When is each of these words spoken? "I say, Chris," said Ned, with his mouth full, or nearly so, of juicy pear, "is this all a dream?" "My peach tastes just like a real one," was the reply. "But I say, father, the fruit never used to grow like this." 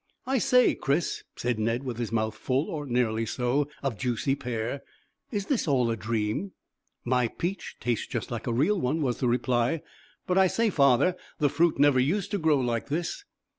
"I 0.25 0.39
say, 0.39 0.73
Chris," 0.73 1.23
said 1.35 1.59
Ned, 1.59 1.83
with 1.83 1.99
his 1.99 2.11
mouth 2.11 2.33
full, 2.33 2.67
or 2.71 2.87
nearly 2.87 3.23
so, 3.23 3.67
of 3.83 3.99
juicy 3.99 4.33
pear, 4.33 4.81
"is 5.29 5.45
this 5.45 5.67
all 5.67 5.91
a 5.91 5.95
dream?" 5.95 6.53
"My 7.05 7.27
peach 7.27 7.75
tastes 7.79 8.07
just 8.07 8.31
like 8.31 8.47
a 8.47 8.51
real 8.51 8.81
one," 8.81 9.03
was 9.03 9.19
the 9.19 9.27
reply. 9.27 9.83
"But 10.25 10.39
I 10.39 10.47
say, 10.47 10.71
father, 10.71 11.15
the 11.37 11.49
fruit 11.49 11.77
never 11.77 11.99
used 11.99 12.31
to 12.31 12.39
grow 12.39 12.57
like 12.57 12.87
this." 12.89 13.25